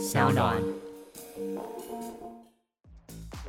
[0.00, 0.56] 小暖。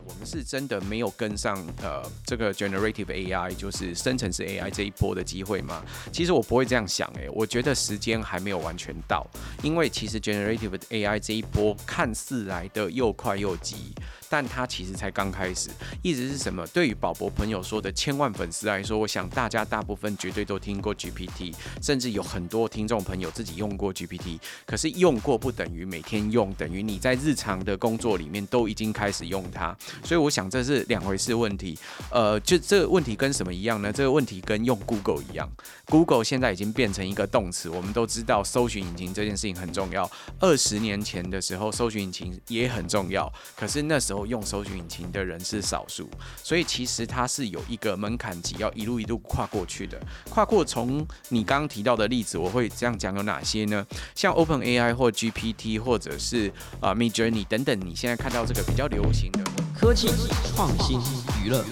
[0.05, 5.81] 我们是真的没有跟上呃这个 generative AI，就是生成式 AI 这一波的机会吗？
[6.11, 9.25] 其实我不会这样想诶，我觉得时间还没有完全到，
[9.63, 13.95] 因为其实 generative AI 这一波看似来的又快又急。
[14.31, 15.69] 但它其实才刚开始，
[16.01, 16.65] 意思是什么？
[16.67, 24.39] 对于宝博朋友说的千万粉丝来说，我想大家大部分绝对都听过 GPT，甚至有很多听众朋友自己用过 GPT。
[24.65, 29.75] 可是用过不等于每天用，等于你在日常的工作里面都已经开始用它。
[30.01, 31.77] 所以我想这是两回事问题。
[32.09, 33.91] 呃，就这个问题跟什么一样呢？
[33.91, 35.51] 这个问题跟用 Google 一样
[35.87, 37.67] ，Google 现在已经变成一个动词。
[37.69, 40.09] 我们都知道搜寻引擎这件事情很重要。
[40.39, 44.20] 二十年前的时候，搜寻引擎也很重要，可是那时候。
[44.25, 46.09] 用搜索引擎的人是少数，
[46.43, 49.99] 所以其实它是有一个门槛级，要一路一路跨过去的。
[50.29, 53.85] 跨过从你刚刚提到的例子，我会这样讲有哪些呢？
[54.15, 59.39] 像 Open AI 或 GPT 或者是啊 Mid Journey 等等，你现在看到这个比较流行的
[59.77, 60.07] 科技
[60.55, 60.99] 创新
[61.43, 61.63] 娱乐，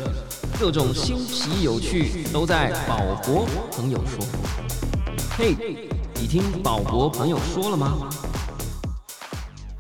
[0.60, 4.26] 各种新奇有趣都在宝博朋友说。
[5.38, 5.56] 嘿，
[6.16, 8.10] 你听宝博朋友说了吗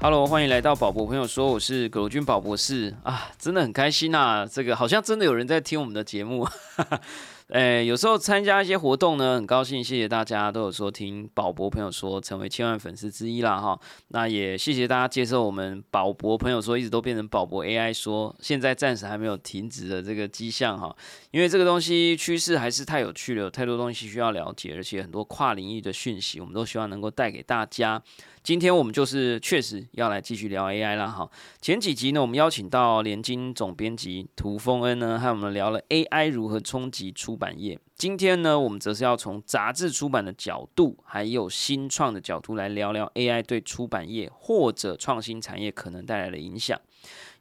[0.01, 6.47] ？Hello，欢迎来到宝博朋友说，我是葛罗军宝博士啊，真的很开心呐，这个好像真的有人在听我们的节目。
[7.49, 13.77] 诶，有时候参加一些活动呢，很高兴，谢谢大家都有说听宝博朋友说，成为千万粉丝之一啦哈。
[14.09, 20.95] 那也谢谢大家接受我们宝博朋友说，一直都变成宝博 AI 说，现在暂时还没有停止的这个迹象哈。
[21.31, 28.01] 因为这个东西趋势还是太有趣了，有太多东西需要了解，而且很多跨领域的讯息，我们都希望能够带给大家。
[28.49, 31.29] 今天我们就是确实要来继续聊 AI 啦哈。
[31.61, 37.79] 前几集呢，我们邀请到联经总编辑涂峰恩呢，和我们聊了 AI 如何冲击出版业。
[37.95, 46.81] 今天呢，我们则是要从杂志出版的角度，还有新创的角度来聊聊 AI 对出版业或者创新产业可能带来的影响，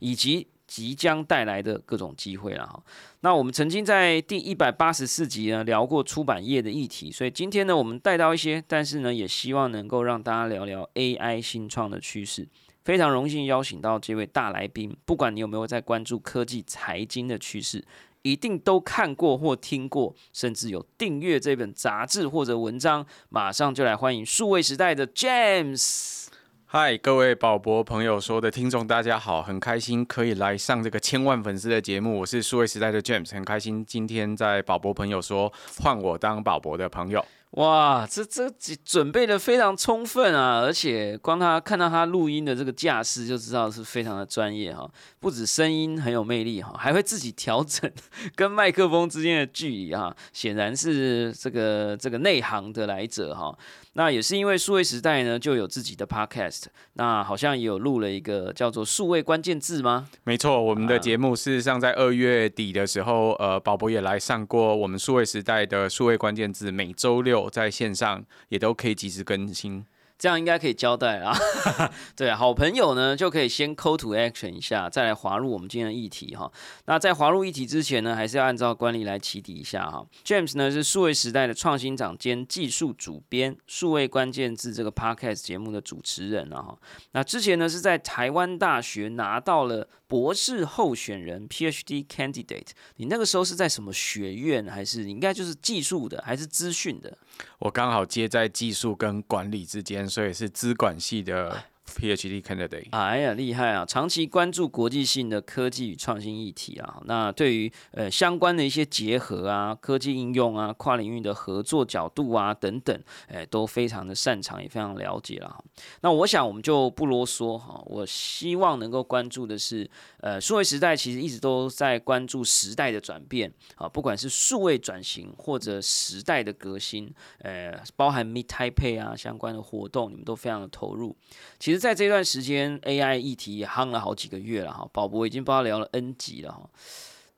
[0.00, 0.48] 以及。
[0.69, 2.80] 即将带来的各种机会了哈。
[3.22, 12.47] 那我们曾经在第一百八十四集呢聊过出版业的议题，所以今天呢我们带到一些，但是呢也希望能够让大家聊聊 AI 新创的趋势。
[12.84, 17.84] 非常荣幸邀请到这位大来宾，不管你有没有在关注科技财经的趋势，
[18.22, 23.04] 一定都看过或听过，甚至有订阅这本杂志或者文章。
[23.28, 26.28] 马上就来欢迎数位时代的 James。
[26.71, 32.21] 嗨，各位宝博朋友说的听众，大家好，很开心可以来上这个千万粉丝的节目。
[32.21, 37.25] 我是数位时代的 James，很开心今天在宝博朋友说换我当宝博的朋友。
[37.53, 38.47] 哇，这这
[38.84, 40.61] 准备的非常充分啊！
[40.61, 44.87] 而且光他看到他录音的这个架势，就知道是非常的专业哈。
[45.19, 47.91] 不止声音很有魅力哈，还会自己调整
[48.37, 50.15] 跟麦克风之间的距离哈。
[50.35, 53.59] 显然是这个这个内行的来者哈。
[53.94, 56.65] 那也是因为数位时代呢，就有自己的 podcast。
[56.93, 60.09] 那好像也有录了一个叫做数位关键字吗？
[60.25, 67.49] 没错，我们的节目事实上在二月底的时候，呃，宝博也来上过我们数位时代的数位关键字，每周六。
[67.50, 69.84] 在线上也都可以及时更新。
[70.19, 71.33] 这样应该可以交代啊，
[72.17, 76.51] 对，好朋友呢就可以先 call to action 一下，再来滑入我们今天的议题哈。
[76.87, 80.05] 那在滑入议题之前呢，还是要按照惯例来起底一下哈。
[80.25, 86.79] James 呢是数位时代的创新长兼技术主编，数位关键字这个 podcast 节目的主持人啊哈。
[87.12, 94.67] 那之前呢是在台湾大学拿到了博士候选人 PhD candidate，你那个时候是在什么学院？
[94.67, 97.17] 还是应该就是技术的，还是资讯的？
[97.61, 100.07] 我刚好接在技术跟管理之间。
[100.08, 101.64] 所以是资管系的。
[101.97, 103.84] PhD candidate，哎呀，厉害啊！
[103.84, 115.65] 长期关注国际性的科技与创新议题啊，那对于呃相关的一些结合啊、科技应用啊、跨领域的合作角度啊等等，哎，都非常的擅长，也非常了解了。
[116.03, 131.16] 那我想我们就不啰嗦哈，我希望能够关注的是，呃，数位时代其实一直都在关注时代的转变啊，不管是数位转型或者时代的革新，呃，包含 Meet Taipei 啊相关的活动，你们都非常的投入。
[131.59, 131.78] 其实。
[131.78, 136.69] 在这段时间，AI 议题也夯了好几个月了哈，宝博已经不知道聊了 N 集了哈。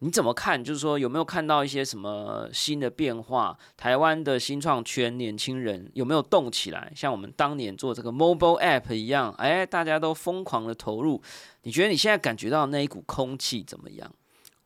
[0.02, 0.64] 你怎么看？
[0.64, 3.54] 就是说有没有看到一些什么新的变化？
[3.76, 6.90] 台湾的新创圈年轻人有没有动起来？
[6.96, 11.22] 像我们当年做这个 Mobile App 一样，哎，大家都疯狂的投入。
[11.64, 14.10] 你觉得你现在感觉到那一股空气怎么样？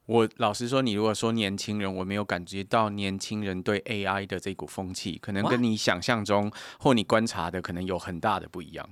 [0.05, 6.49] 我老实说，你如果说年轻人，我没有感觉到年轻人对 AI 的这股风气，可能跟你想象中
[6.79, 8.89] 或你观察的可能有很大的不一样。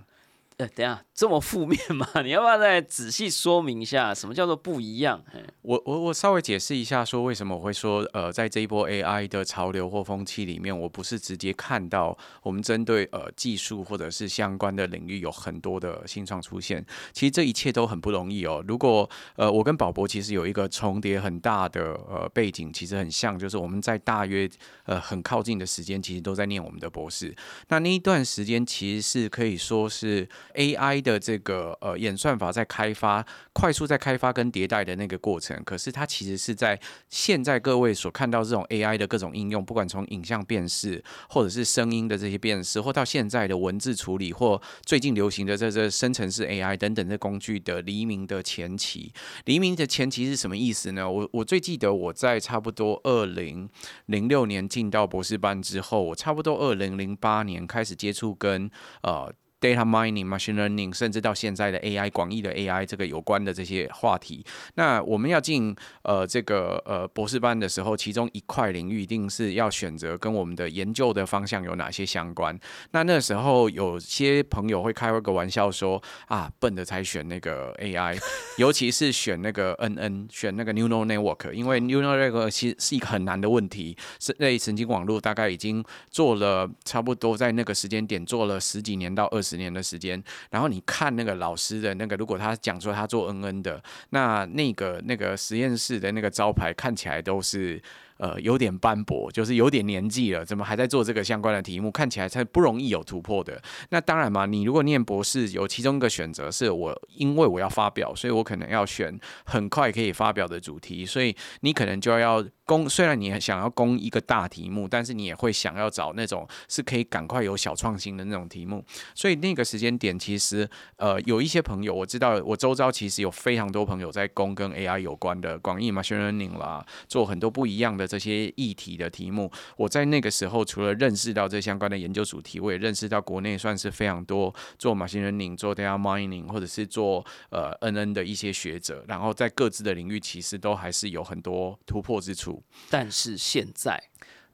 [0.58, 2.08] 呃，等下这么负面吗？
[2.24, 5.24] 你要不要再仔细说明一下，什么叫做不一样？
[5.64, 16.86] 我我我稍微解释一下，说为什么我会说，呃，在这一波 AI 的潮流或风气里面，我不是直接看到我们针对呃技术或者是相关的领域有很多的新创出现。
[17.14, 18.64] 其实这一切都很不容易哦。
[18.68, 24.48] 如果呃我跟宝博其实有一个重叠很大的呃背景，其实很像，就是我们在大约
[24.86, 27.36] 呃很靠近的时间，其实都在念我们的博士。
[27.70, 30.30] 那那一段时间其实是可以说是。
[30.56, 36.80] AI 的这个呃演算法在开发，快速在开发跟迭代的那个过程，可是它其实是在
[37.10, 49.12] 现在各位所看到这种 AI 的各种应用，不管从影像辨识，或者是声音的这些辨识，或到现在的文字处理，或最近流行的这这生成式 AI 等等这工具的黎明的前期。
[49.46, 51.10] 黎明的前期是什么意思呢？
[51.10, 53.70] 我我最记得我在差不多二零
[54.06, 58.70] 零六年进到博士班之后，我差不多二零零八年开始接触跟
[59.02, 59.34] 呃。
[59.64, 64.46] Data mining、machine learning，甚至到现在的 AI 广义的 AI 这个有关的这些话题，
[64.76, 72.60] 那我们要进呃这个呃博士班的时候，其中一块领域一定是要选择跟我们的研究的方向有哪些相关。
[72.92, 78.20] 那那时候有些朋友会开个玩笑说啊，笨的才选那个 AI，
[78.60, 85.82] 尤其是选那个 NN，选那个 neural network，因为 neural network 其实是一个很难的问题，是类神经网络大概已经
[86.12, 89.53] 做了差不多在那个时间点做了十几年到二十。
[89.54, 97.80] 十年的时间，然后你看那个老师的那个，如果他讲说他做 N N 的，那那个那个实验室的那个招牌看起来都是。
[98.24, 101.92] 呃，有点斑驳，就是有点年纪了，怎么还在做这个相关的题目？
[101.92, 103.62] 看起来才不容易有突破的。
[103.90, 112.88] 那当然嘛，你如果念博士，有其中一个选择是我，因为我要发表，所以我可能要选很快可以发表的主题，所以你可能就要攻。
[112.88, 118.82] 虽然你想要攻一个大题目，但是你也会想要找那种是可以赶快有小创新的那种题目。
[119.14, 120.66] 所以那个时间点，其实
[120.96, 128.08] 呃，有一些朋友我知道，我周遭其实有非常多朋友在攻跟 AI 有关的广义 machine learning 啦，做很多不一样的。
[128.14, 142.62] 这些议题的题目，我在那个时候除了认识到这相关的研究主题，我也认识到国内算是非常多做马新人领、做 data mining 或者是做呃 NN 的一些学者，然后在各自的领域其实都还是有很多突破之处。
[142.92, 144.00] 但是现在。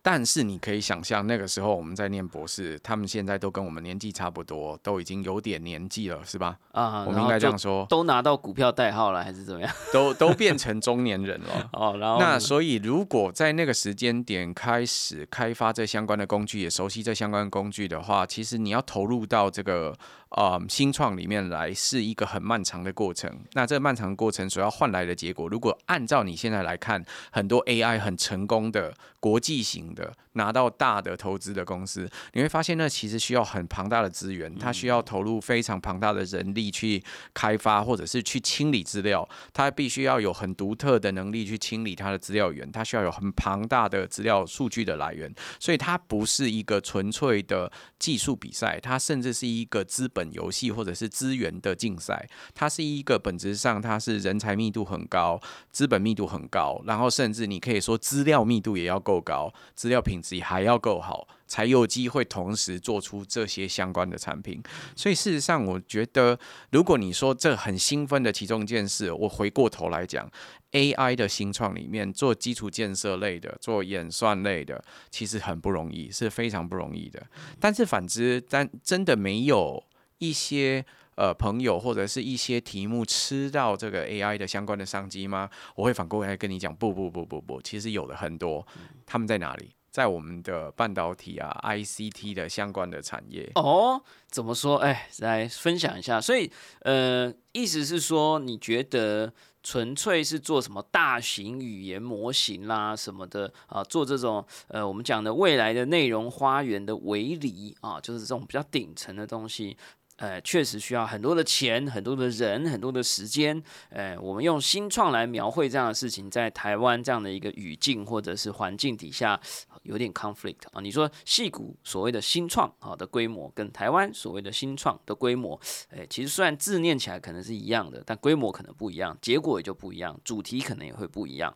[0.01, 6.57] 但是你可以想象，那个时候我们在念博士，他们现在都跟我们年纪差不多，都已经有点年纪了，是吧？
[6.71, 9.71] 啊，我们应该这样说，都拿到股票代号了，还是怎么样？
[9.93, 11.69] 都都变成中年人了。
[11.73, 19.97] 哦，然后那所以，如果在那个时间点开始开发这相关的工具，也熟悉这相关工具的话，其实你要投入到这个。
[20.29, 23.39] 啊，新创里面来是一个很漫长的过程。
[23.53, 37.03] 那这个漫长的过程所要换来的结果，如果按照你现在来看，很多 AI 很成功的国际型的拿到大的投资的公司，你会发现那其实需要很庞大的资源，它需要投入非常庞大的人力去
[37.33, 50.18] 开发或者是去清理资料，它必须要有很独特的能力去清理它的资料源，它需要有很庞大的资料数据的来源，所以它不是一个纯粹的技术比赛，它甚至是一个资本。
[50.19, 55.39] 本游戏或者是资源的竞赛，它是一个本质上它是人才密度很高、
[55.71, 64.61] 资本密度很高，然后甚至你可以说资料密度也要够高，资料品质还要够好，才有机会同时做出这些相关的产品。
[64.95, 66.37] 所以事实上，我觉得
[66.71, 70.29] 如果你说这很兴奋的其中一件事，我回过头来讲
[70.73, 77.25] ，AI 的新创里面做基础建设类的、做演算类的，其实很不容易，是非常不容易的。
[77.59, 79.83] 但是反之，但真的没有。
[80.19, 80.85] 一些
[81.15, 85.49] 呃朋友或者是一些题目吃到这个 AI 的相关的商机吗？
[85.75, 88.65] 我会反过来跟你讲，不不不不不，其实有的很多，
[89.05, 89.71] 他们在哪里？
[89.91, 93.51] 在我们的半导体啊、ICT 的相关的产业。
[93.55, 94.77] 哦，怎么说？
[94.77, 96.21] 哎，来分享一下。
[96.21, 96.49] 所以
[96.81, 109.75] 呃，意思是说，你觉得纯粹是做什么大型语言模型啦什么的啊，做这种呃我们讲的未来的内容花园的围篱啊，就是这种比较顶层的东西。
[110.19, 113.61] 呃，确实需要很多的钱、很多的人、很多的时间。
[113.89, 119.39] 呃，我们用新创来描绘这样的事情，在台湾这样的一个语境或者是环境底下，
[119.83, 120.81] 有点 conflict 啊。
[120.81, 125.57] 你说戏骨所谓的新创啊的规模，跟台湾所谓的新创的规模，
[125.89, 131.55] 哎，其实虽然字念起来可能是一样的，但规模可能不一样，结果也就不一样，主题可能也会不一样。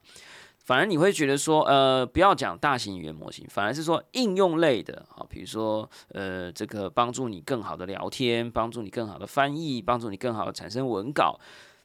[0.63, 11.37] 反而你会觉得说，呃，不要讲大型语言模型，反而是说应用类的，啊，比如说，呃，这个帮助你更好的聊天，帮助你更好的翻译，帮助你更好的产生文稿，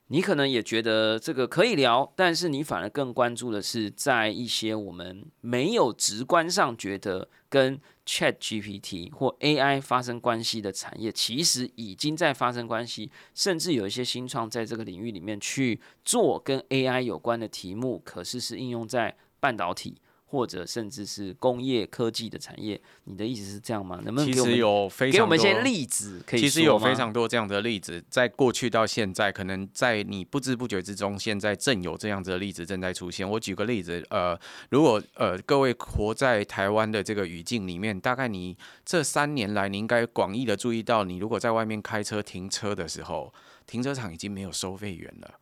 [0.08, 20.00] 你可能也觉得这个可以聊，但是你反而更关注的是在一些我们没有直观上觉得跟 Chat GPT 或 AI 发生关系的产业，其实已经在发生关系，甚至有一些新创在这个领域里面去做跟 AI 有关的题目，可是是应用在半导体。
[20.30, 23.98] 或者甚至是工业科技的产业，你的意思是这样吗？
[24.04, 26.22] 能不能其实有非常给我们一些例子？
[26.26, 33.28] 可以其实有非常多这样的例子，在过去到现在，可能在你不知不觉之中，现在正有这样子的例子正在出现。
[33.28, 38.54] 我举个例子，呃，如果呃各位活在台湾的这个语境里面，大概你
[38.84, 43.32] 这三年来，你应该广义的注意到，你如果在外面开车停车的时候，
[43.66, 45.34] 停车场已经没有收费员了。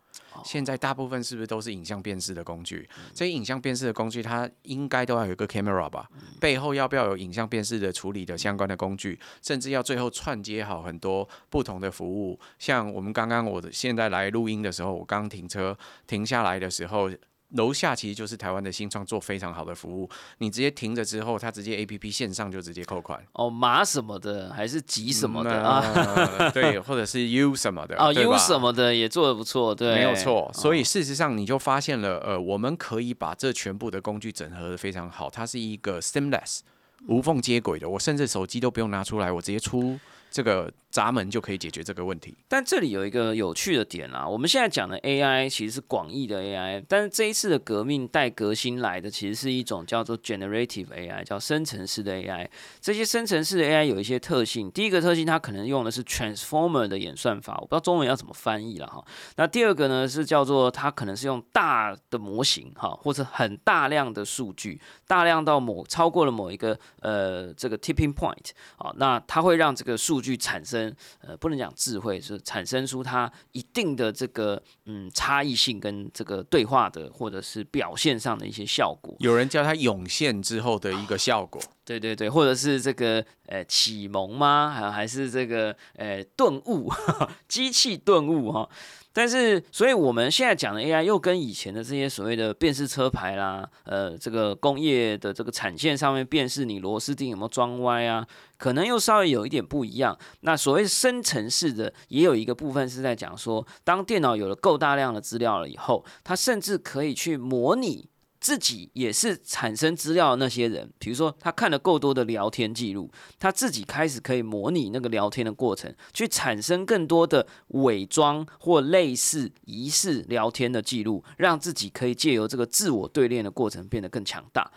[0.45, 2.89] 现在大部分是不是都是影像辨识的工具？
[3.15, 6.09] 这些影像辨识的工具，它应该都要有一个 camera 吧？
[6.41, 9.19] 背后要不要有影像辨识的处理的相关的工具？
[9.43, 12.39] 甚至要最后串接好很多不同的服务。
[12.59, 17.11] 像我们刚刚我的现在来录音的时候，我刚停车停下来的时候。
[17.51, 23.25] 楼下其实就是台湾的新创做非常好的服务，你直接停着之后，它直接 A P P 线上就直接扣款。
[23.33, 26.51] 哦，码什么的还是几什么的啊？
[26.51, 30.51] 对， 或者是 U 什么的啊，U 什么的也做的不错，对，没有错。
[30.53, 36.61] 所以事实上你就发现了，呃，我们可以把这全部的工具整合的非常好，它是一个 seamless
[37.07, 39.99] 无缝接轨的，我甚至手机都不用拿出来，我直接出。
[40.31, 42.35] 这个闸门就可以解决这个问题。
[42.49, 52.49] 但这里有一个有趣的点啊，我们现在讲的 AI 其实是广义的 AI，但是这一次的革命带革新来的，其实是一种叫做 generative AI，叫生成式的 AI。
[52.81, 59.05] 这些生成式的 AI 有一些特性，第一个特性它可能用的是 transformer 的演算法，我不知道中文要怎么翻译了哈。
[59.37, 70.26] 那第二个呢是叫做它可能是用大的模型哈，或者很大量的数据，大量到某超过了某一个呃这个 tipping point 啊，那它会让这个数据。
[70.27, 79.15] 去产生呃，不能讲智慧，是产生出它一定的这个嗯差异性跟这个对话的或者是表现上的一些效果。
[79.21, 84.71] 有人叫它涌现之后的一个效果，对对对，或者是这个呃启蒙吗？
[84.75, 86.93] 还还是这个呃顿悟，
[87.47, 88.69] 机器顿悟哈。
[89.17, 98.27] 但是，所以我们现在讲的 AI 又跟以前的这些所谓的辨识车牌啦，呃，这个工业的这个产线上面辨识你螺丝钉有没有装歪啊，
[98.59, 100.15] 可能又稍微有一点不一样。
[100.41, 108.11] 那所谓深层式的，也有一个部分是在讲说，当电脑有了够大量的资料了以后，它甚至可以去模拟。
[108.41, 124.71] 自己也是产生资料的那些人，比如说他看了够多的聊天记录，他自己开始可以模拟那个聊天的过程，去产生更多的伪装或类似疑似聊天的记录，让自己可以借由这个自我对练的过程变得更强大。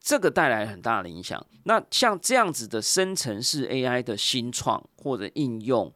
[0.00, 1.44] 这个带来很大的影响。
[1.64, 5.92] 那像这样子的生成式 AI 的新创或者应用。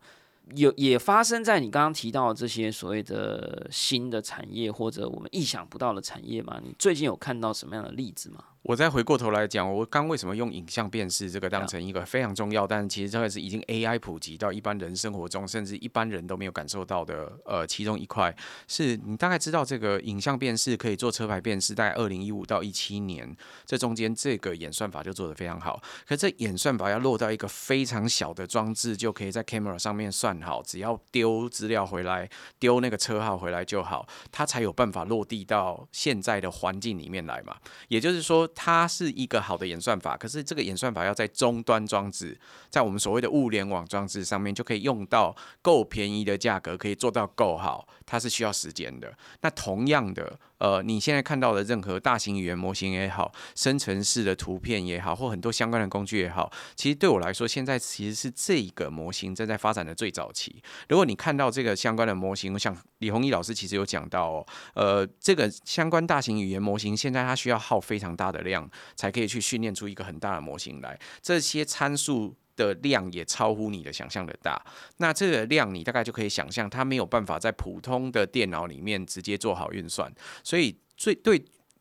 [0.54, 6.60] 有也发生在你刚刚提到的这些所谓的新的产业或者我们意想不到的产业吗？
[6.62, 8.44] 你最近有看到什么样的例子吗？
[8.66, 17.32] 我再回过头来讲，我刚为什么用影像辨识这个当成一个非常重要，但其实这个是已经 AI 普及到一般人生活中，甚至一般人都没有感受到的。
[17.44, 18.34] 呃，其中一块
[18.66, 25.80] 是你大概知道这个影像辨识可以做车牌辨识，在二零一五到一七年这中间，这个演算法就做得非常好。
[26.04, 37.54] 可这演算法要落到一个非常小的装置，就可以在 camera 上面算好，只要丢资料回来，丢那个车号回来就好，它才有办法落地到现在的环境里面来嘛。
[37.86, 38.50] 也就是说。
[38.56, 42.36] 它是一个好的演算法，可是这个演算法要在终端装置，
[42.68, 49.16] 在我们所谓的物联网装置上面就可以用到够便宜的价格，可以做到够好，它是需要时间的。
[49.42, 50.40] 那同样的。
[50.58, 60.62] 呃，你现在看到的任何大型语言模型也好，生成式的图片也好，或很多相关的工具也好，其实对我来说，现在其实是这个模型正在发展的最早期。
[60.88, 72.34] 如果你看到这个相关的模型，像李宏毅老师其实有讲到哦，呃，这个相关大型语言模型现在它需要耗非常大的量，才可以去训练出一个很大的模型来，这些参数。
[72.56, 74.58] 的量也超乎你的想象的大，
[74.96, 80.10] 那这个量你大概就可以想象，它没有办法在普通的电脑里面直接做好运算，
[80.42, 81.38] 所以最对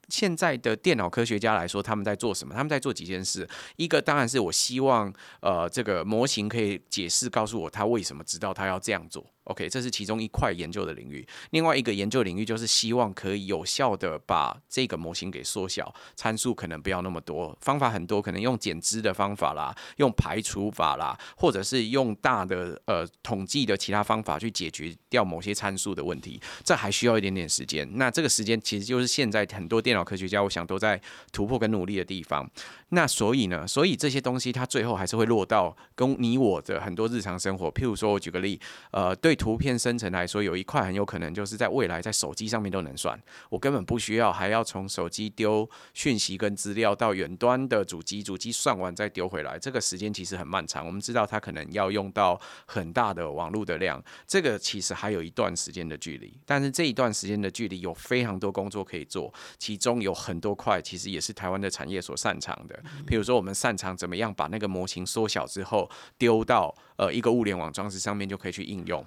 [0.10, 2.54] 现在的电脑科学家来说，他们在做什么？
[2.54, 9.26] 他们在做几件事，一个当然是我希望，呃，这个模型可以解释告诉我他为什么知道他要这样做。
[9.46, 11.24] OK，这是其中一块研究的领域。
[11.52, 26.42] 另外一个研究领域就是希望可以有效的把这个模型给缩小，参数可能不要那么多，方法很多，可能用减脂的方法啦，用排除法啦，或者是用大的呃统计的其他方法去解决掉某些参数的问题。
[26.64, 27.88] 这还需要一点点时间。
[27.98, 32.48] 那这个时间其实就是现在很多电脑科学家，我想都在突破跟努力的地方。
[32.90, 37.70] 那所以呢，所以这些东西它最后还是会落到跟你我的很多日常生活。
[37.72, 38.62] 譬如说，我举个例，
[38.92, 50.86] 呃，对图片生成来说，有一块很有可能就是在未来在手机上面都能算，我根本不需要还要从手机丢讯息跟资料到远端的主机，主机算完再丢回来，这个时间其实很漫长。
[50.86, 56.40] 我们知道它可能要用到很大的网络的量，这个其实还有一段时间的距离。
[56.46, 62.75] 但是这一段时间的距离有非常多工作可以做，其中有很多块其实也是台湾的产业所擅长的。
[63.08, 69.06] 譬如说，我们擅长怎么样把那个模型缩小之后丢到呃一个物联网装置上面就可以去应用。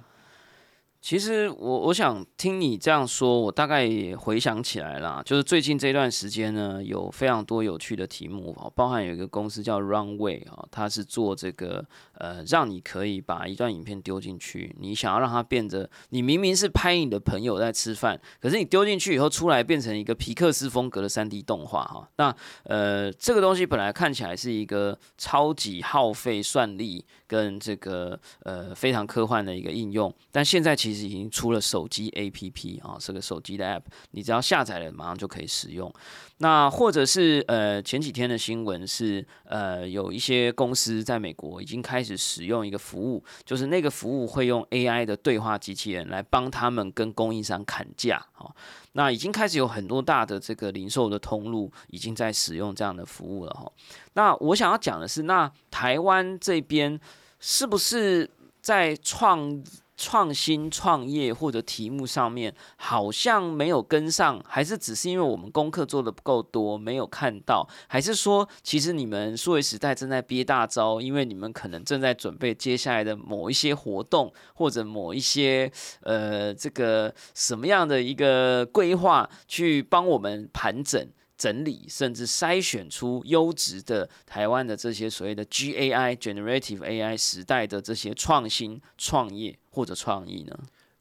[1.01, 35.93] 其实我我想听你这样说，我大概也回想起来了，就是最近这段时间呢，有非常多有趣的题目啊，包含有一个公司叫 Runway 啊，它是做这个呃，让你可以把一段影片丢进去，你想要让它变得，你明明是拍你的朋友在吃饭，可是你丢进去以后出来变成一个皮克斯风格的三 D 动画哈，那呃，这个东西本来看起来是一个超级耗费算力跟这个呃非常科幻的一个应用，但现在其其实已经出了手机 APP 啊，这个手机的 App，你只要下载了，马上就可以使用。
[36.39, 48.49] 那或者是呃前几天的新闻是呃有一些公司在美国已经开始使用一个服务，就是那个服务会用 AI 的对话机器人来帮他们跟供应商砍价啊。
[48.93, 53.71] 那已经开始有很多大的这个零售的通路已经在使用这样的服务了哈。
[54.15, 56.99] 那我想要讲的是，那台湾这边
[57.41, 58.31] 是不是
[58.63, 59.63] 在创？
[59.99, 75.71] 创新创业或者题目上面好像没有跟上，还是只是因为我们功课做的不够多，没有看到，还是说其实你们数位时代正在憋大招，因为你们可能正在准备接下来的某一些活动，或者某一些
[76.03, 81.07] 呃这个什么样的一个规划，去帮我们盘整。
[81.39, 90.59] 整理甚至筛选出优质的台湾的这些所谓的 G A I Generative A I 时代的这些创新创业或者创意呢？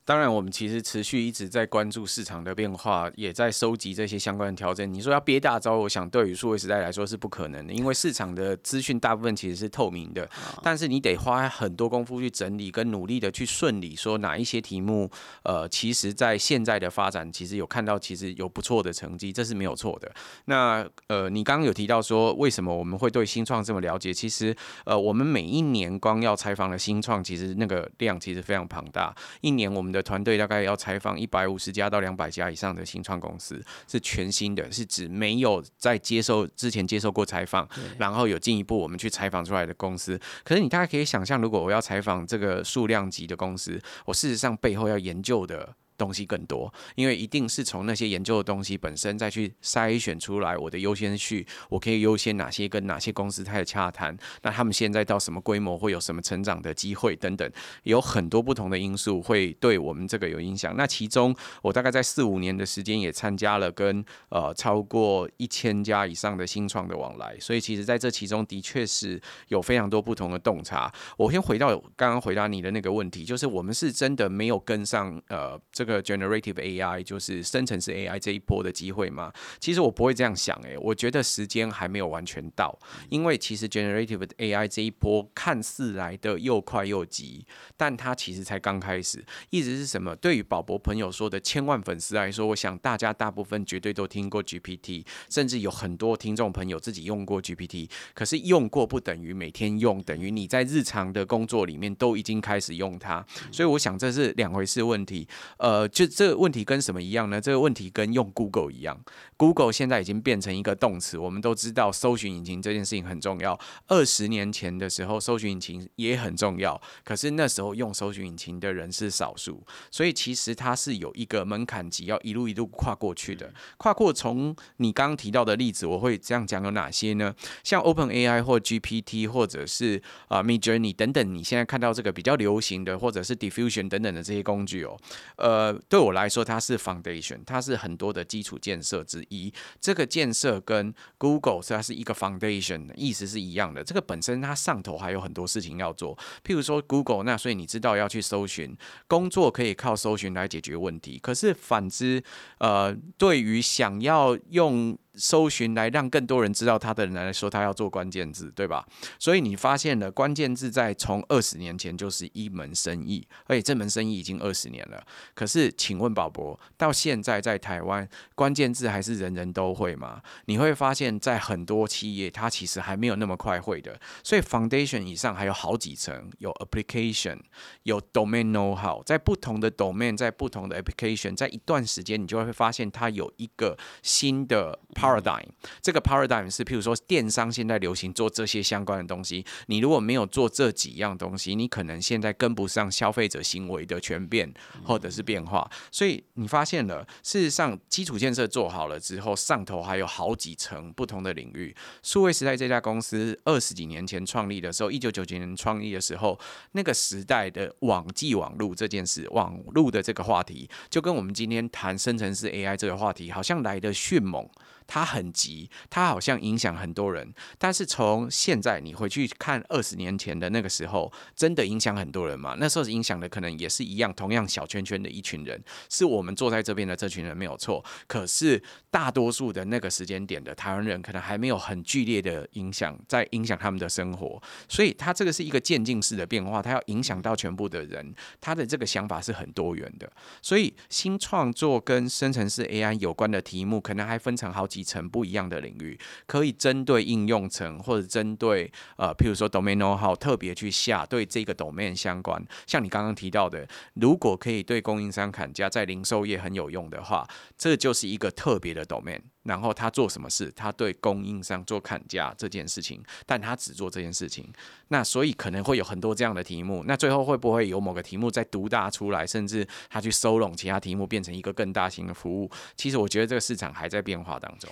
[0.07, 4.89] 当然，我们其实持续一直在关注市场的变化，也在收集这些相关的调整。
[4.93, 10.25] 你说要憋大招，我想对于数位时代来说是不可能的，因为市场的资讯大部分其实是透明的，
[10.63, 15.11] 但是你得花很多功夫去整理，跟努力的去顺理，说哪一些题目，
[15.43, 20.09] 呃，其实在现在的发展，其实有看到其实有不错的成绩，这是没有错的。
[20.45, 24.13] 那呃，你刚刚有提到说为什么我们会对新创这么了解？
[24.13, 29.96] 其实呃，我们每一年光要采访的新创，其实那个量其实非常庞大，一年我们的。
[29.97, 40.19] 的团队大概要采访一百五十家到两百家以上的新创公司，是全新的，是指没有在接受之前接受过采访，然后有进一步我们去采访出来的公司。
[40.43, 45.75] 可是你大概可以想象，如果我要采访这个数量级的公司，我事实上背后要研究的。
[45.97, 60.75] 东西更多，因为一定是从那些研究的东西本身再去筛选出来我的优先序，我可以优先哪些跟哪些公司开始洽谈，那他们现在到什么规模，会有什么成长的机会等等，有很多不同的因素会对我们这个有影响。
[60.77, 70.93] 那其中我大概在四五年的时间也参加了跟呃超过一千家以上的新创的往来，所以其实在这其中的确是有非常多不同的洞察。
[71.17, 75.86] 我先回到刚刚回答你的那个问题，就是我们是真的没有跟上呃这。
[75.87, 79.31] 个 generative AI 就是生成式 AI 这一波的机会吗？
[79.59, 82.77] 其实我不会这样想诶，我觉得时间还没有完全到，
[83.09, 87.45] 因为其实 generative AI 这一波看似来的又快又急，
[87.77, 89.25] 但它其实才刚开始。
[89.49, 90.13] 意思是什么？
[90.17, 97.89] 对于宝博朋友说的千万粉丝来说，我想大家大部分绝对都听过 GPT，甚至有很多听众朋友自己用过 GPT。
[98.13, 103.25] 可是用过不等于每天用，等于你在日常的工作里面都已经开始用它。
[103.51, 105.27] 所以我想这是两回事问题。
[105.57, 105.76] 呃。
[105.77, 107.39] 呃，就这个问题跟什么一样呢？
[107.39, 108.99] 这个问题跟用 Google 一样
[109.35, 111.19] ，Google 现在已经变成一个动词。
[111.19, 113.57] 我们都知道，搜寻引擎这件事情很重要。
[113.87, 123.53] 二十年前的时候，搜寻引擎也很重要，可是那时候用搜寻引擎的人是少数，所以其实它是有一个门槛级，要一路一路跨过去的。
[123.77, 127.35] 跨过从你刚刚提到的例子，我会这样讲有哪些呢？
[127.63, 134.97] 像 Open AI 或 GPT 或者是啊 Mid Journey 等等，你现在看到这个比较流行的，或者是 Diffusion 等等的这些工具哦，
[135.35, 135.66] 呃。
[135.89, 139.53] 对我来说，它是 foundation，它是很多的基础建设之一。
[139.79, 143.83] 这个建设跟 Google 它是一个 foundation，意思是一样的。
[143.83, 148.75] 这个本身它上头还有很多事情要做，譬如说 Google，那所以你知道要去搜寻，
[149.07, 151.19] 工作可以靠搜寻来解决问题。
[151.19, 152.23] 可是反之，
[152.59, 158.85] 呃，对于想要用搜寻来让更多人知道他的人来说，他要做关键字，对吧？
[159.17, 165.03] 所以你发现了关键字在从二十年前就是一门生意，而且这门生意已经二十年了。
[165.33, 170.21] 可是，请问宝博，到现在在台湾，关键字还是人人都会吗？
[170.45, 173.99] 你会发现在很多企业，它其实还没有那么快会的。
[174.23, 177.39] 所以，foundation 以上还有好几层，有 application，
[177.83, 184.77] 有 domain know how，在不同的 domain，在不同的 application，在一段时间，你就会发现它有一个新的。
[185.07, 185.45] Paradigm
[185.81, 195.69] 这个 paradigm 是，譬如说电商现在流行做这些相关的东西，你如果没有做这几样东西，你可能现在跟不上消费者行为的全变或者是变化。
[195.91, 201.75] 所以你发现了，事实上基础建设做好了之后，上头还有好几层不同的领域。
[202.03, 206.37] 数位时代这家公司二十几年前创立的时候，一九九九年创立的时候，
[206.73, 214.47] 那个时代的网际网络这件事，网络的这个话题，就跟我们今天谈生成式 AI 这个话题，好像来的迅猛。
[214.87, 217.33] 它很急，它好像影响很多人。
[217.59, 222.55] 但是从现在你回去看二十年前的那个时候，真的影响很多人吗？
[222.57, 227.83] 那时候影响的可能也是一样，同样小圈圈的一群人，是我们坐在这边的这群人没有错。
[228.07, 234.41] 可是大多数的那个时间点的台湾人，可能还没有很剧烈的影响，在影响他们的生活。
[234.69, 238.15] 所以它这个是一个渐进式的变化，它要影响到全部的人。
[238.39, 240.09] 他的这个想法是很多元的。
[240.41, 244.76] 所以新创作跟生成式 AI 有关的题目，可能还分成好几。
[244.77, 252.39] 底层不一样的领域，可以针对应用层或者针对呃，譬如说 domain know how 特别去下对这个 domain 相关。
[252.67, 259.19] 像你刚刚提到的，如果可以对供应商砍价，在零售业很有用的话，这就是一个特别的 domain。
[259.47, 260.51] 然后他做什么事？
[260.53, 264.45] 他对供应商做砍价这件事情，但他只做这件事情。
[264.89, 266.83] 那所以可能会有很多这样的题目。
[266.85, 272.51] 那最后会不会有某个题目再独大出来，甚至他去收拢其他题目，变成一个更大型的服务？
[272.75, 274.69] 其实我觉得这个市场还在变化当中。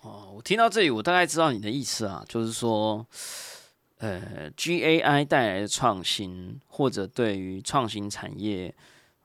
[0.00, 3.06] 哦，我听到这里，我大概知道你的意思啊，就是说，
[3.98, 8.74] 呃，GAI 带来的创新，或者对于创新产业，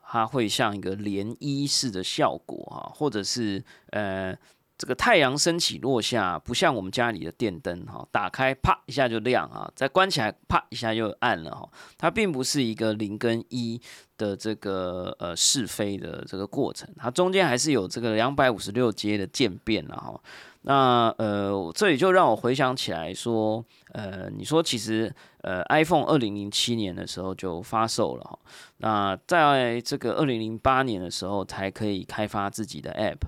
[0.04, 4.36] 它会像一个涟漪式的效果啊，或者是呃。
[4.78, 11.66] 这个太阳升起落下，不像我们家里的电灯哈，打开啪一下就亮啊，再关起来啪一下又暗了哈。
[11.96, 13.80] 它并不是一个零跟一
[14.18, 20.20] 的这个呃是非的这个过程，它中间还是有这个两百五十六阶的渐变了哈。
[20.60, 25.10] 那呃，这里就让我回想起来说，呃，你说其实
[25.40, 28.38] 呃，iPhone 二零零七年的时候就发售了哈，
[28.78, 33.26] 那在这个二零零八年的时候才可以开发自己的 App，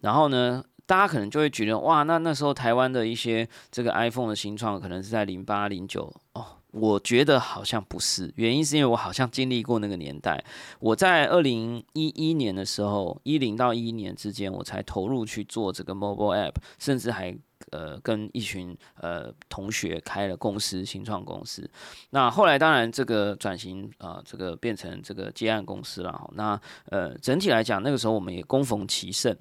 [0.00, 0.64] 然后呢？
[0.88, 6.46] 大家可能就会觉得，哇，那那时候台湾的一些这个 iPhone 的新创，可能是在零八零九哦。
[6.70, 10.42] 我觉得好像不是，原因是因为我好像经历过那个年代。
[10.80, 17.36] 我在二零一一年的时候，一零到一一年之间，我才投入去做这个 mobile app，甚至还
[17.70, 21.68] 呃跟一群呃同学开了公司，新创公司。
[22.10, 26.30] 那后来当然这个转型啊，这个变成这个接案公司了。
[26.34, 26.58] 那
[26.90, 29.36] 呃整体来讲，那个时候我们也攻逢其盛。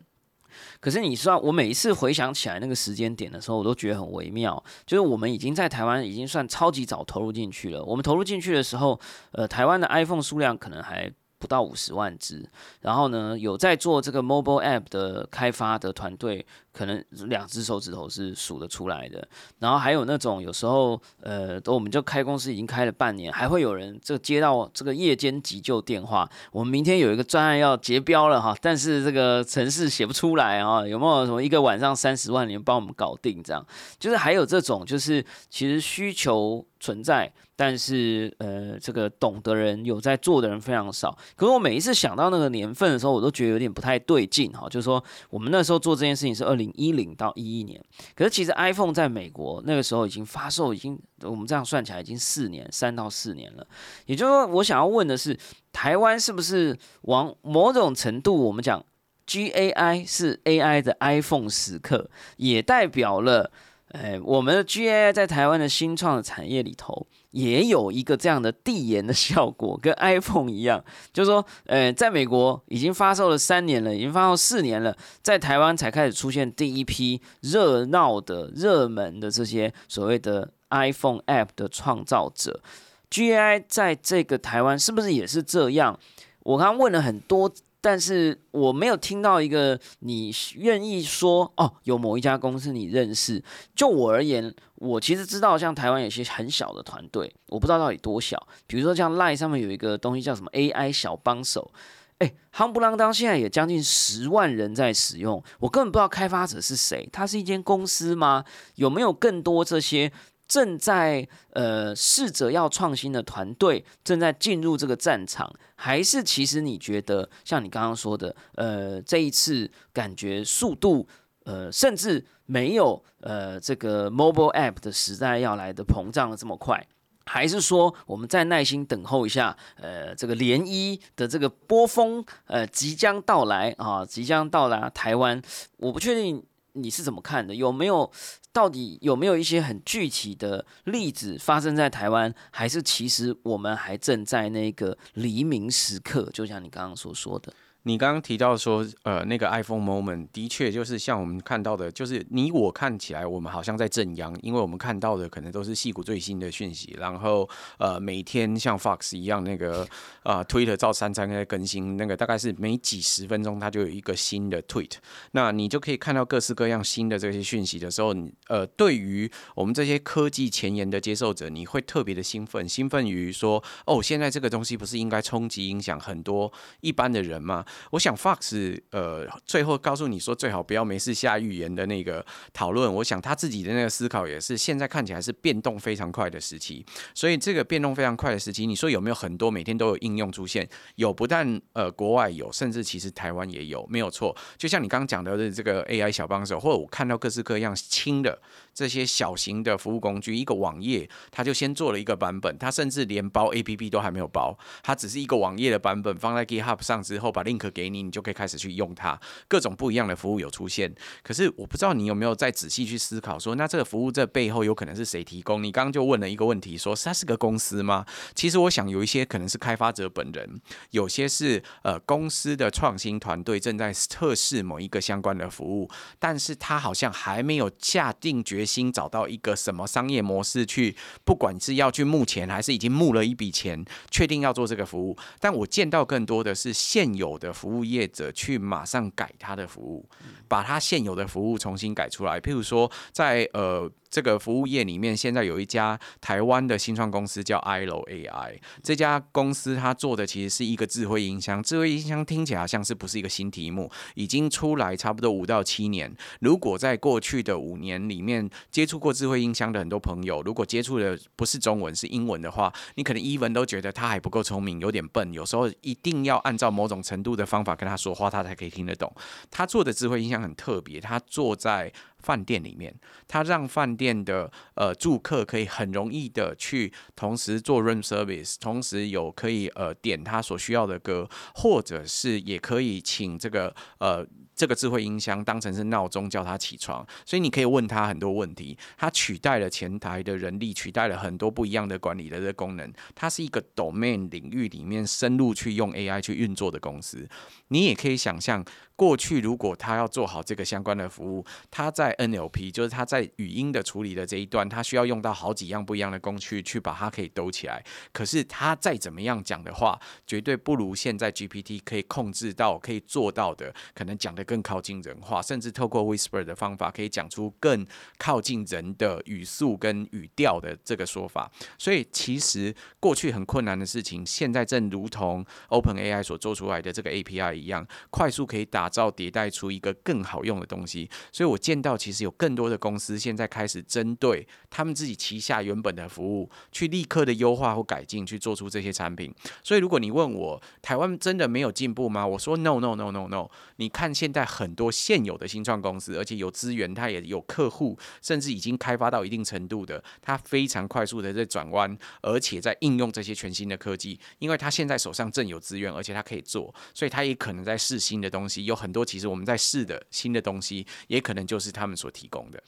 [0.80, 4.64] 可是你知道，我每一次回想起来那个时间点的时候，我都觉得很微妙。
[4.86, 7.84] 就是我们已经在台湾已经算超级早投入进去了。
[7.84, 9.00] 我们投入进去的时候，
[9.32, 11.12] 呃，台湾的 iPhone 数量可能还。
[11.40, 12.44] 不到五十万只，
[12.82, 19.28] 然后呢，有在做这个 mobile app 的开发的团队，可能两只手指头是数得出来的。
[19.60, 33.64] 然后还有那种有时候，呃，我们就开公司已经开了半年，还会有人这接到这个夜间急救电话，我们明天有一个专案要结标了哈，但是这个程式写不出来啊，有没有什么一个晚上三十万，你们帮我们搞定这样？
[34.00, 36.66] 就是还有这种，就是其实需求。
[36.80, 41.18] 存在，但是呃，这个懂的人有在做的人非常少。
[41.36, 44.68] 可是我每一次想到那个年份的时候，我都觉得有点不太对劲哈。
[44.70, 47.84] 就是说，我们那时候做这件事情是二零一零到一一年，
[48.16, 53.68] 可是其实 iPhone 在美国那个时候已经发售，已经我们这样算起来已经四年，三到四年了。
[54.06, 55.38] 也就是说，我想要问的是，
[55.72, 58.84] 台湾是不是往某种程度，我们讲
[59.28, 63.52] GAI 是 AI 的 iPhone 时刻，也代表了。
[63.94, 82.62] 哎，我们的 GAI 在台湾的新创的产业里头，也有一个这样的递延的效果，跟 iPhone 一样，就是说，呃，在美国已经发售了三年了，已经发售四年了，在台湾才开始出现第一批热闹的、热门的这些所谓的 iPhone App 的创造者
[83.10, 85.98] ，GAI 在这个台湾是不是也是这样？
[86.44, 87.50] 我刚问了很多。
[87.88, 93.42] 但是我没有听到一个你愿意说哦，有某一家公司你认识。
[93.74, 98.46] 就我而言，我其实知道像台湾有些很小的团队，我不知道到底多小。
[98.68, 101.72] 比如说像 Line 上面有一个东西叫什么 AI 小帮手
[102.18, 108.44] 哎，夯不啷当现在也将近十万人在使用，我根本不知道开发者是谁，它是一间公司吗？
[108.76, 110.12] 有没有更多这些
[110.48, 115.54] 正在呃试着要创新的团队正在进入这个战场？
[115.76, 121.08] 还是其实你觉得像你刚刚说的，呃，这一次感觉速度，
[121.44, 126.88] 呃，甚至没有呃这个 mobile app 的时代要来的膨胀的这么快？
[127.30, 135.42] 还是说，我们再耐心等候一下，呃，这个涟漪的这个波峰，呃，即将到来啊，即将到来台湾。
[135.76, 136.42] 我不确定
[136.78, 138.10] 你是怎么看的，有没有
[138.54, 142.34] 到底有没有一些很具体的例子发生在台湾？
[142.52, 146.30] 还是其实我们还正在那个黎明时刻？
[146.32, 147.52] 就像你刚刚所说的。
[147.88, 159.88] 你刚刚提到说，呃，那个 iPhone moment 的确就是像我们看到的，就是你我看起来我们好像在正央，因为我们看到的可能都是戏骨最新的讯息，然后呃每天像 Fox 一样那个
[160.24, 164.96] 啊 Twitter 照三餐在更新，那个大概是每几十分钟它就有一个新的 tweet，
[165.32, 168.14] 那你就可以看到各式各样新的这些讯息的时候，
[168.50, 177.64] 呃，对于我们这些科技前沿的接受者，你会特别的兴奋，兴奋于说，哦，现在这个东西不是应该冲击影响很多一般的人吗？
[177.92, 190.68] 我想 Fox 呃最后告诉你说最好不要没事下预言的那个讨论，我想他自己的那个思考也是现在看起来是变动非常快的时期，所以这个变动非常快的时期，你说有没有很多每天都有应用出现？
[190.96, 194.36] 有，不但呃国外有，甚至其实台湾也有，没有错。
[194.58, 198.40] 就像你刚刚讲的这个 AI 小帮手，或者我看到各式各样轻的
[198.74, 209.20] 这些小型的服务工具，一个网页他就先做了一个版本，他甚至连包 APP 都还没有包，它只是一个网页的版本放在 GitHub 上之后，把另 link 给你，你就可以开始去用它。
[209.48, 210.94] 各种不一样的服务有出现，
[211.24, 215.64] 可是我不知道你有没有再仔细去思考，说那这个服务这背后有可能是谁提供？
[215.64, 218.06] 你刚刚就问了一个问题，说它是个公司吗？
[218.36, 220.60] 其实我想有一些可能是开发者本人，
[220.92, 225.90] 有些是呃公司的创新团队正在测试某一个相关的服务，
[226.20, 235.18] 但是他好像还没有下定决心找到一个什么商业模式去，不管是要去募钱，还是已经募了一笔钱，确定要做这个服务。
[235.40, 240.08] 但我见到更多的是现有的服务业者去马上改他的服务，
[240.48, 242.40] 把他现有的服务重新改出来。
[242.40, 243.92] 譬如说，在呃。
[244.10, 248.58] 这个服务业里面，现在有一家台湾的新创公司叫 iLo AI。
[248.82, 251.62] 这家公司它做的其实是一个智慧音箱。
[251.62, 256.14] 智慧音箱听起来像是不是一个新题目，已经出来差不多五到七年。
[256.40, 265.34] 如果在过去的五年里面接触过智慧音箱的很多朋友，如果接触的不是中文是英文的话，你可能一文都觉得他还不够聪明，有点笨。
[265.34, 269.14] 有时候一定要按照某种程度的方法跟他说话，他才可以听得懂。
[269.52, 271.92] 他做的智慧音箱很特别，他坐在。
[272.20, 272.94] 饭店里面，
[273.28, 284.26] 他让饭店的呃住客可以很容易的去同时做 room service，同时有可以呃点他所需要的歌，或者是也可以请这个呃。
[284.58, 288.76] 这个智慧音箱当成是闹钟叫他起床，所以你可以问他很多问题。
[288.98, 292.92] 它取代了前台的人力，取代了很多不一样的管理的这功能。
[293.14, 297.30] 它是一个 domain 领域里面深入去用 AI 去运作的公司。
[297.68, 298.66] 你也可以想象，
[298.96, 307.84] 过去如果他要做好这个相关的服务，他在 NLP 就是他在语音的处理的这一段，他需要用到好几样不一样的工具去把它可以兜起来。
[308.12, 314.47] 可是他再怎么样讲的话，绝对不如现在 GPT 可以控制到、可以做到的，可能讲的。
[314.48, 317.86] 更靠近人话，甚至透过 whisper 的方法，可以讲出更
[318.18, 321.52] 靠近人的语速跟语调的这个说法。
[321.78, 331.10] 所以，其实过去很困难的事情，现在正如同 Open AI 所做出来的这个 API 一样，快速可以打造迭代出一个更好用的东西。
[331.34, 339.34] 所以我见到，其实有更多的公司现在开始针对他们自己旗下原本的服务，去立刻的优化或改进，去做出这些产品。
[339.62, 342.26] 所以，如果你问我台湾真的没有进步吗？
[342.26, 343.50] 我说 No No No No No。
[343.78, 358.66] 你看现在很多现有的新创公司，而且有资源，它也有客户，甚至已经开发到一定程度的，它非常快速的在转弯，而且在应用这些全新的科技，因为它现在手上正有资源，而且它可以做，所以它也可能在试新的东西。
[358.66, 362.62] 有很多其实我们在试的新的东西，也可能就是他们所提供的。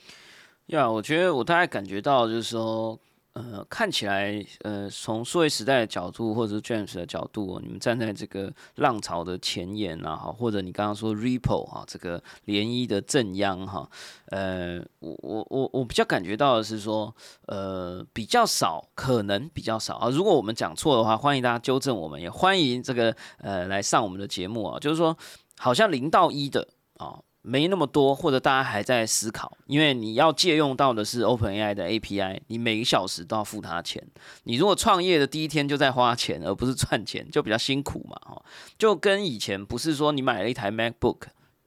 [0.67, 2.99] 呀，我觉得我大概感觉到就是说。
[3.39, 13.89] 呃，看起来，呃，从数位时代的角度，或者是 James 的角度，你们站在这个浪潮的前沿啊，哈，或者你刚刚说 Ripple 哈，这个涟漪的正央哈，
[14.25, 20.09] 呃，我我我我比较感觉到的是说，呃，比较少，可能比较少啊。
[20.09, 24.77] 如果我们讲错的话，欢迎大家纠正我们，也欢迎这个呃来上我们的节目啊。
[24.77, 25.17] 就是说，
[25.57, 27.17] 好像零到一的啊。
[27.41, 34.05] 没那么多，或者大家还在思考，因为你要借用到的是 OpenAI 的 API，你每小时都要付他钱。
[34.43, 38.41] 你如果创业的第一天就在花钱，而不是赚钱，就比较辛苦嘛，哈。
[38.77, 41.17] 就跟以前不是说你买了一台 MacBook。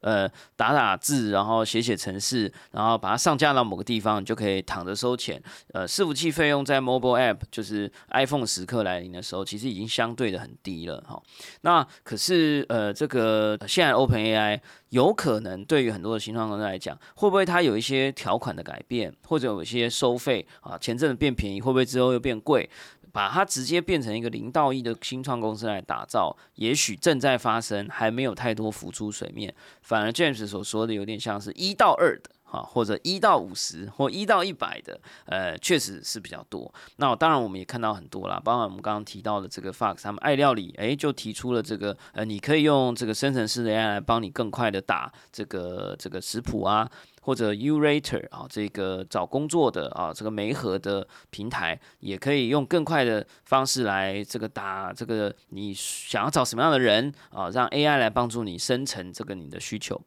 [0.03, 5.43] 呃，打打字，然后写写程式，然后把它上架到某个地方，就可以躺着收钱。
[5.73, 11.21] 呃，伺服器费用在 mobile app，就是 iPhone 时刻来临的时候，其实已经相对的很低了哈。
[11.63, 14.61] 那可是呃，这个现在 Open AI
[14.91, 22.69] 有可能对于很多的新创公司来讲，会不会它有一些条款的改变，或者有一些收费啊，前阵子变便宜，会不会之后又变贵？
[23.13, 29.55] 把它直接变成一个零到一的新创公司来打造，也许正在发生，还没有太多浮出水面。
[29.83, 36.73] 反而 James 所说的有点像是一到二的，哈，或者一到五十或一到一百的，呃，确实是比较多。
[36.97, 46.91] 那当然我们也看到很多啦，包括我们刚刚提到的这个 Fox，他们爱料理，诶，就提出了这个，呃，你可以用这个生成式的 AI 来帮你更快的打这个这个食谱啊。
[47.23, 60.01] 或者 Urater 啊，这个找工作的啊，这个媒合的平台，也可以用更快的方式来这个打这个你想要找什么样的人啊，让 AI 来帮助你生成这个你的需求。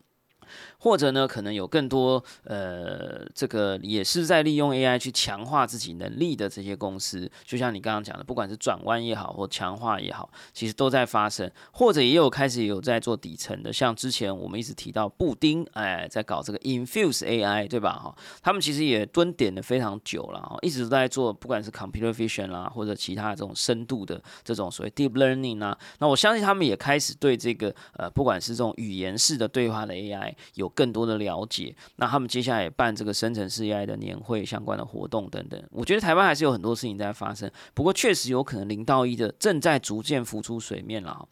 [0.86, 11.52] 或者呢，可能有更多呃，这个也是在利用 AI 去强化自己能力的这些公司，就像你刚刚讲的，不管是转弯也好，或强化也好，其实都在发生。
[11.71, 17.93] 或者也有开始有在做底层的，像之前我们一直提到布丁，哎，在搞这个 Infuse AI，对吧？
[17.93, 30.71] 哈，他们其实也蹲点的非常久了，哈，一直都在做，不管是 Computer Vision 啦，或者其他这种深度的这种所谓 Deep Learning 啊，那我相信他们也开始对这个呃，不管是这种语言式的对话的 AI 有。
[30.75, 35.63] 更多的了解，那他们接下来也办这个生成式 AI 的年会相关的活动等等。
[35.71, 41.27] 我觉得台湾还是有很多事情在发生，不过确实有可能零到一的正在逐渐浮出水面了。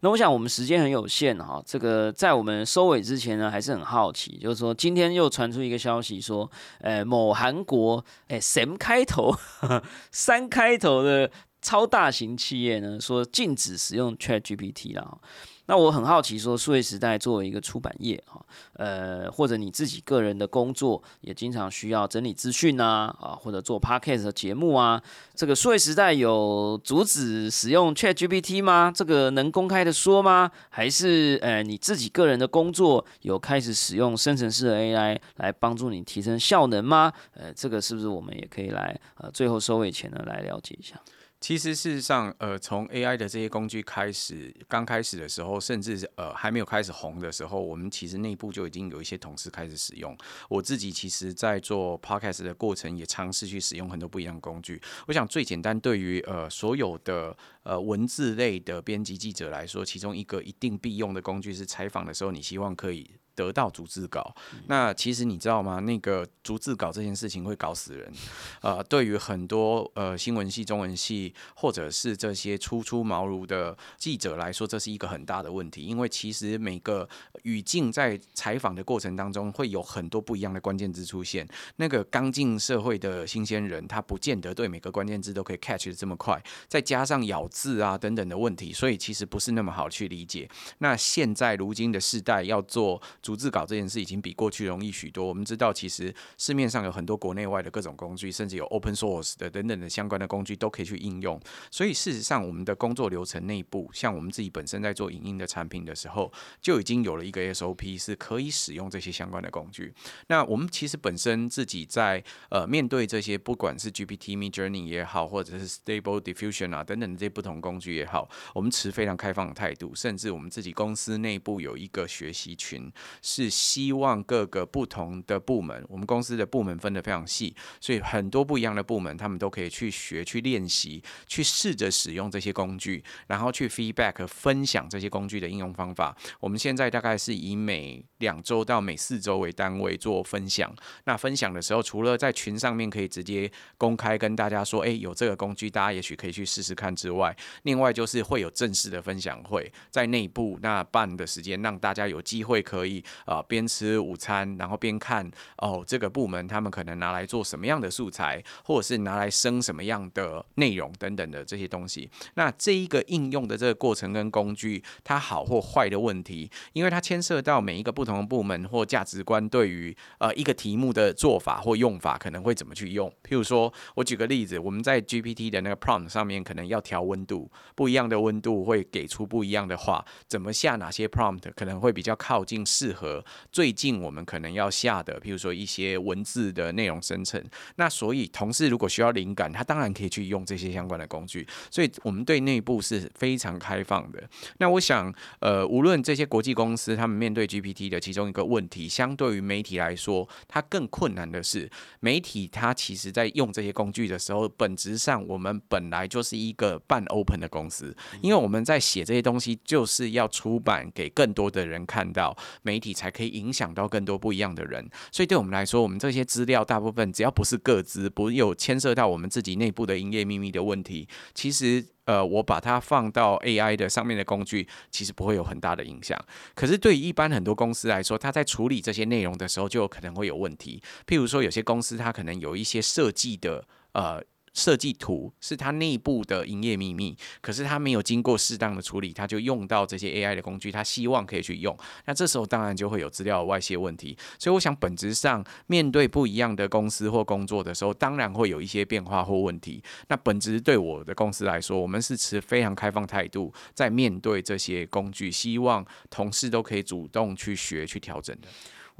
[0.00, 6.50] 那我想我们时间很有限哈，这个在我们收尾之前呢，还是很好奇，就是说今天又传出一个消息说，
[6.80, 9.32] 呃，某韩国哎 M 开头、
[10.10, 15.18] 三开头的超大型企业呢，说禁止使用 Chat GPT 了。
[15.66, 18.44] 那我很好奇，说数位时代作为一个出版业哈，
[18.74, 25.00] 呃，或者你自己个人的工作也经常需要整理资讯啊，啊，或者做 podcast 的节目啊，
[25.34, 28.92] 这个数位时代有阻止使用 Chat GPT 吗？
[28.94, 30.50] 这个能公开的说吗？
[30.68, 37.12] 还是呃你自己个人的工作有开始使用生成式的 AI 来帮助你提升效能吗？
[37.34, 41.00] 呃，这个是不是我们也可以来呃最后收尾前呢来了解一下？
[41.42, 50.16] 其实事实上，呃，从 AI 的这些工具开始，刚开始的时候，甚至呃还没有开始红的时候，我们其实内部就已经有一些同事开始使用。
[50.48, 54.80] 我自己其实，在做 Podcast 的过程，也尝试去使用很多不一样的工具。
[55.08, 63.10] 我想最简单，对于呃所有的呃文字类的编辑记者来说，其中一个一定必用的工具是采访的时候，你希望可以。
[63.34, 64.34] 得到逐字稿，
[64.66, 65.80] 那其实你知道吗？
[65.80, 68.12] 那个逐字稿这件事情会搞死人。
[68.60, 75.82] 呃，对于很多呃新闻系、中文系，或者是这些初出茅庐的记者来说，这是一个很大的问题。
[75.82, 77.08] 因为其实每个
[77.44, 81.48] 语境在采访的过程当中，会有很多不一样的关键字出现。
[81.76, 86.42] 那个刚进社会的新鲜人，他不见得对每个关键字都可以 catch 的这么快。
[86.68, 90.48] 再加上咬字啊等等的问题，所以其实不是那么好去理解。
[90.78, 93.00] 那现在如今的世代要做。
[93.22, 95.24] 逐字稿这件事已经比过去容易许多。
[95.24, 101.40] 我们知道，其实市面上有很多国内外的各种工具，甚至有 open source 的等等的相关的工具都可以去应用。
[101.70, 109.94] 所以事实上，我们的工作流程内部，像我们自己本身在做影音的产品的时候，就已经有了一个 SOP 是可以使用这些相关的工具。
[110.26, 122.90] 那我们其实本身自己在呃面对这些，不管是 GPT、Me Journey 也好，或者是 Stable Diffusion 啊等等这些不同工具也好，我们持非常开放的态度，甚至我们自己公司内部有一个学习群。
[123.20, 136.16] 是希望各个不同的部门，我们公司的部门分得非常细，所以很多不一样的部门，他们都可以去学、去练习、去试着使用这些工具，然后去 feedback 分享这些工具的应用方法。
[136.40, 140.74] 我们现在大概是以每两周到每四周为单位做分享。
[141.04, 153.01] 那分享的时候，除了在群上面可以直接公开跟大家说，哎，有这个工具，大家也许可以去试试看之外，另外就是会有正式的分享会，在内部那办的时间，让大家有机会可以。
[153.24, 162.10] 啊，边吃午餐，然后边看哦，这个部门他们可能拿来做什么样的素材，或者是拿来生什么样的内容等等的这些东西。
[162.34, 173.08] 那这一个应用的这个过程跟工具，它好或坏的问题，因为它牵涉到每一个不同的部门或价值观对于呃一个题目的做法或用法，可能会怎么去用。
[173.22, 182.91] 譬如说，我举个例子，我们在 GPT 的那个 prompt 上面，可能要调温度，不一样的温度会给出不一样的话，怎么下哪些 prompt 可能会比较靠近适。
[182.92, 187.42] 适合最近我们可能要下的，譬如说一些文字的内容生成。
[187.76, 191.46] 那所以同事如果需要灵感，他当然可以去用这些相关的工具。
[191.70, 194.22] 所以我们对内部是非常开放的。
[194.58, 214.86] 那我想，呃，无论这些国际公司他们面对 GPT 的其中一个问题，相对于媒体来说，它更困难的是，媒体它其实在用这些工具的时候，本质上我们本来就是一个半 open 的公司，因为我们在写这些东西，就是要出版给更多的人看到，媒体才可以影响到更多不一样的人。
[215.10, 221.86] 所以对我们来说，我们这些资料大部分只要不是个资，不有牵涉到我们自己内部的营业秘密的问题，其实。
[222.04, 226.18] 呃，我把它放到 AI 的上面的工具，其实不会有很大的影响。
[226.52, 230.82] 可是对于一般很多公司来说，它在处理这些内容的时候，就可能会有问题。
[231.06, 234.20] 譬如说，有些公司它可能有一些设计的呃。
[234.52, 244.16] 设计图是它内部的营业秘密，可是它没有经过适当的处理，它就用到这些 AI 的工具，它希望可以去用，那这时候当然就会有资料外泄问题。
[244.38, 249.82] 所以我想，本质上面对不一样的公司或工作的时候，当然会有一些变化或问题。
[250.08, 258.48] 那本质对我的公司来说，我们是持非常开放态度，在面对这些工具，希望同事都可以主动去学去调整的。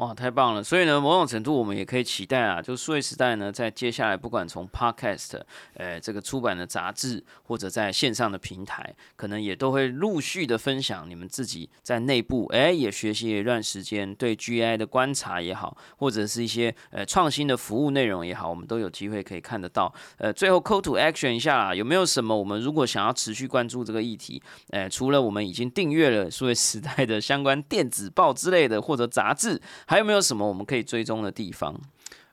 [0.03, 0.64] 哇，太棒了！
[0.64, 5.40] 所以呢，某种程度我们也可以期待啊，就数位时代呢，在接下来不管从 Podcast，
[5.74, 19.94] 呃，这个出版的杂志，或者在线上的平台，可能也都会陆续的分享你们自己在内部，哎，也学习一段时间对 GI 的观察也好，或者是一些呃创新的服务内容也好，我们都有机会可以看得到。
[20.18, 29.62] 呃，最后 Call to Action 一下，有没有什么我们如果想要持续关注这个议题，呃，除了我们已经订阅了数位时代的相关电子报之类的，或者杂志。
[29.93, 31.78] 还有没有什么我们可以追踪的地方？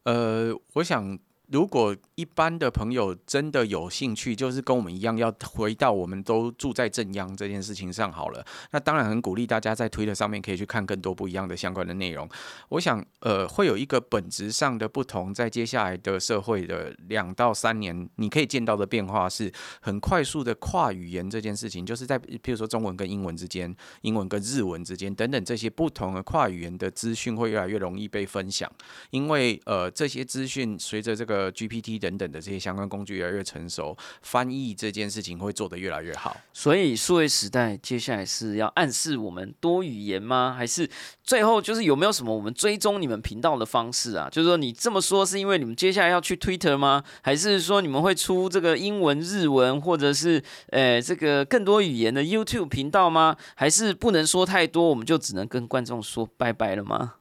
[0.03, 1.19] 呃，我想。
[1.51, 8.45] 如果一般的朋友真的有兴趣，就是跟我们一样要回到我们都住在正央这件事情上好了。
[8.69, 12.29] 那当然很鼓励大家在推特上面可以去看更多不一样的相关的内容。
[12.69, 28.71] 我想，呃，会有一个本质上的不同，在接下来的社会的两到三年，你可以见到的变化是很快速的跨语言这件事情，就是在譬如说中文跟英文之间、英文跟日文之间等等这些不同的跨语言的资讯会越来越容易被分享，
[29.09, 31.38] 因为呃这些资讯随着这个。
[31.39, 36.35] 呃，GPT 等等的这些相关工具越来越成熟，翻译这件事情会做得越来越好。
[36.51, 40.53] 所以数位时代接下来是要暗示我们多语言吗？
[40.57, 40.89] 还是
[41.23, 44.27] 最后就是有没有什么我们追踪你们频道的方式啊？
[44.29, 47.01] 就是说你这么说是因为你们接下来要去 Twitter 吗？
[47.21, 53.37] 还是说你们会出这个英文、日文，或者是呃这个更多语言的 YouTube 频道吗？
[53.55, 57.13] 还是不能说太多，我们就只能跟观众说拜拜了吗？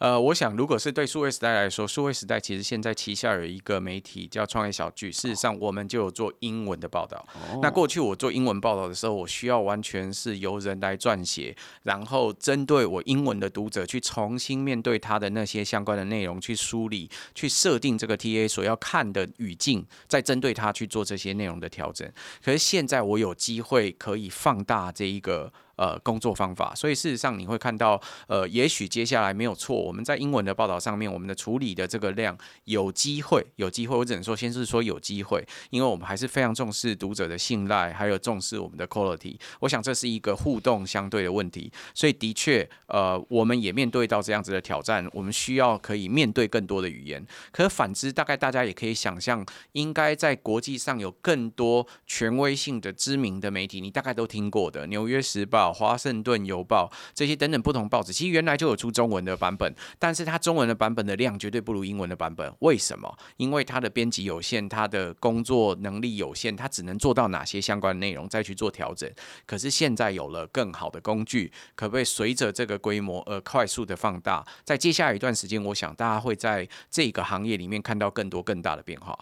[0.00, 5.12] 呃，我想，如果是对数位时代来说，数位时代其实现在旗下有一个媒体叫创业小聚。
[5.12, 7.22] 事实上，我们就有做英文的报道。
[7.60, 22.10] 那过去我做英文报道的时候，我需要完全是由人来撰写，然后针对我英文的读者去重新面对他的那些相关的内容去梳理，去设定这个 TA 所要看的语境，再针对他去做这些内容的调整。
[22.42, 25.52] 可是现在我有机会可以放大这一个。
[25.80, 39.38] 呃，工作方法，所以事实上你会看到，呃，也许接下来没有错，我们在英文的报道上面，我们的处理的这个量有机会，有机会，我只能说先是说有机会，因为我们还是非常重视读者的信赖，还有重视我们的 quality。
[39.60, 47.26] 我想这是一个互动相对的问题，所以的确，呃，我们也面对到这样子的挑战，我们需要可以面对更多的语言。
[47.52, 55.68] 可反之，大概大家也可以想象，应该在国际上有更多权威性的知名的媒体，你大概都听过的《纽约时报》。
[55.72, 62.52] 华盛顿邮报这些等等不同报纸，其实原来就有出中文的版本，但是它中文的版本的量绝对不如英文的版本。
[62.60, 63.16] 为什么？
[63.36, 69.10] 因为它的编辑有限，它的工作能力有限，它只能做到哪些相关内容再去做调整。
[69.46, 74.46] 可是现在有了更好的工具，可不可以随着这个规模而快速的放大？
[74.64, 79.18] 在接下来一段时间，我想大家会在这个行业里面看到更多更大的变化。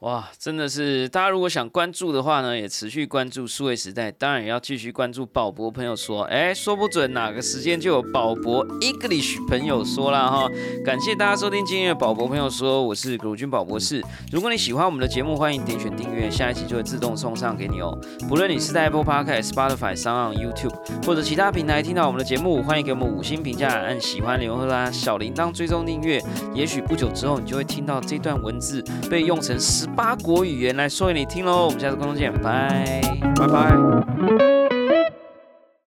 [0.00, 1.08] 哇，真的是！
[1.08, 10.48] 大家如果想关注的话呢，也持续关注数位时代，当然也要继续关注宝博朋友说，哎，说不准哪个时间就有宝博 English 朋友说了哈。
[10.84, 14.00] 感谢大家收听今天的宝博朋友说，我是鲁军宝博士。
[14.30, 17.98] 如果你喜欢我们的节目，欢迎点选订阅，下一期就会自动送上给你哦。
[18.28, 26.22] 不论你是在 Apple Podcast、Spotify、s o n YouTube 或者其他平台听到我们的节目，欢迎给我们五星评价，按喜欢、留言啦、小铃铛追踪订阅。
[26.54, 28.80] 也许不久之后，你就会听到这段文字
[29.10, 31.66] 被用成十八国语言来说给你听喽！
[31.66, 33.00] 我们下次观众见，拜
[33.36, 34.57] 拜拜。